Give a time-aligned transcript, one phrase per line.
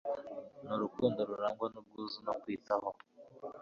[0.65, 2.89] nurukundo rurangwa nubwuzu no kwitaho